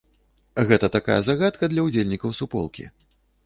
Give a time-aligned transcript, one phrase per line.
[0.71, 2.91] Гэта такая загадка для ўдзельнікаў суполкі.